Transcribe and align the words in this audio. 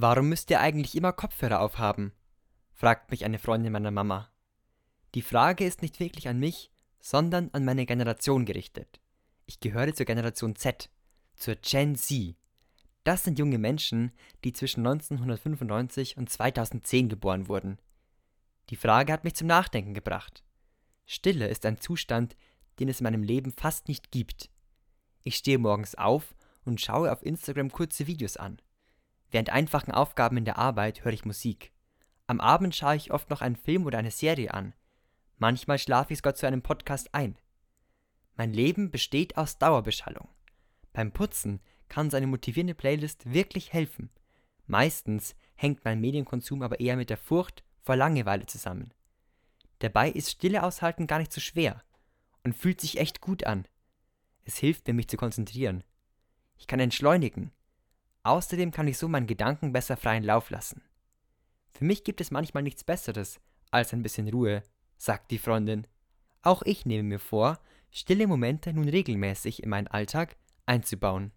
Warum 0.00 0.28
müsst 0.28 0.48
ihr 0.50 0.60
eigentlich 0.60 0.94
immer 0.94 1.12
Kopfhörer 1.12 1.58
aufhaben? 1.58 2.12
fragt 2.72 3.10
mich 3.10 3.24
eine 3.24 3.40
Freundin 3.40 3.72
meiner 3.72 3.90
Mama. 3.90 4.30
Die 5.16 5.22
Frage 5.22 5.64
ist 5.64 5.82
nicht 5.82 5.98
wirklich 5.98 6.28
an 6.28 6.38
mich, 6.38 6.70
sondern 7.00 7.50
an 7.52 7.64
meine 7.64 7.84
Generation 7.84 8.44
gerichtet. 8.44 9.00
Ich 9.46 9.58
gehöre 9.58 9.92
zur 9.92 10.06
Generation 10.06 10.54
Z, 10.54 10.88
zur 11.34 11.56
Gen 11.56 11.96
Z. 11.96 12.36
Das 13.02 13.24
sind 13.24 13.40
junge 13.40 13.58
Menschen, 13.58 14.12
die 14.44 14.52
zwischen 14.52 14.86
1995 14.86 16.16
und 16.16 16.30
2010 16.30 17.08
geboren 17.08 17.48
wurden. 17.48 17.80
Die 18.70 18.76
Frage 18.76 19.12
hat 19.12 19.24
mich 19.24 19.34
zum 19.34 19.48
Nachdenken 19.48 19.94
gebracht. 19.94 20.44
Stille 21.06 21.48
ist 21.48 21.66
ein 21.66 21.80
Zustand, 21.80 22.36
den 22.78 22.88
es 22.88 23.00
in 23.00 23.04
meinem 23.04 23.24
Leben 23.24 23.50
fast 23.50 23.88
nicht 23.88 24.12
gibt. 24.12 24.48
Ich 25.24 25.34
stehe 25.34 25.58
morgens 25.58 25.96
auf 25.96 26.36
und 26.64 26.80
schaue 26.80 27.10
auf 27.10 27.26
Instagram 27.26 27.72
kurze 27.72 28.06
Videos 28.06 28.36
an. 28.36 28.62
Während 29.30 29.50
einfachen 29.50 29.92
Aufgaben 29.92 30.36
in 30.36 30.44
der 30.44 30.58
Arbeit 30.58 31.04
höre 31.04 31.12
ich 31.12 31.24
Musik. 31.24 31.72
Am 32.26 32.40
Abend 32.40 32.74
schaue 32.74 32.96
ich 32.96 33.12
oft 33.12 33.30
noch 33.30 33.40
einen 33.40 33.56
Film 33.56 33.86
oder 33.86 33.98
eine 33.98 34.10
Serie 34.10 34.52
an. 34.54 34.74
Manchmal 35.36 35.78
schlafe 35.78 36.12
ich 36.12 36.18
sogar 36.18 36.34
zu 36.34 36.46
einem 36.46 36.62
Podcast 36.62 37.14
ein. 37.14 37.38
Mein 38.36 38.52
Leben 38.52 38.90
besteht 38.90 39.36
aus 39.36 39.58
Dauerbeschallung. 39.58 40.28
Beim 40.92 41.12
Putzen 41.12 41.60
kann 41.88 42.10
so 42.10 42.16
eine 42.16 42.26
motivierende 42.26 42.74
Playlist 42.74 43.32
wirklich 43.32 43.72
helfen. 43.72 44.10
Meistens 44.66 45.34
hängt 45.54 45.84
mein 45.84 46.00
Medienkonsum 46.00 46.62
aber 46.62 46.80
eher 46.80 46.96
mit 46.96 47.10
der 47.10 47.16
Furcht 47.16 47.64
vor 47.82 47.96
Langeweile 47.96 48.46
zusammen. 48.46 48.92
Dabei 49.78 50.10
ist 50.10 50.30
Stille 50.30 50.62
aushalten 50.62 51.06
gar 51.06 51.18
nicht 51.18 51.32
so 51.32 51.40
schwer 51.40 51.82
und 52.44 52.56
fühlt 52.56 52.80
sich 52.80 52.98
echt 52.98 53.20
gut 53.20 53.44
an. 53.44 53.66
Es 54.44 54.56
hilft 54.58 54.86
mir, 54.86 54.94
mich 54.94 55.08
zu 55.08 55.16
konzentrieren. 55.16 55.84
Ich 56.56 56.66
kann 56.66 56.80
entschleunigen. 56.80 57.52
Außerdem 58.28 58.72
kann 58.72 58.86
ich 58.86 58.98
so 58.98 59.08
meinen 59.08 59.26
Gedanken 59.26 59.72
besser 59.72 59.96
freien 59.96 60.22
Lauf 60.22 60.50
lassen. 60.50 60.82
Für 61.70 61.86
mich 61.86 62.04
gibt 62.04 62.20
es 62.20 62.30
manchmal 62.30 62.62
nichts 62.62 62.84
Besseres 62.84 63.40
als 63.70 63.94
ein 63.94 64.02
bisschen 64.02 64.28
Ruhe, 64.28 64.62
sagt 64.98 65.30
die 65.30 65.38
Freundin. 65.38 65.86
Auch 66.42 66.60
ich 66.60 66.84
nehme 66.84 67.04
mir 67.04 67.20
vor, 67.20 67.58
stille 67.90 68.26
Momente 68.26 68.74
nun 68.74 68.86
regelmäßig 68.86 69.62
in 69.62 69.70
meinen 69.70 69.86
Alltag 69.86 70.36
einzubauen. 70.66 71.32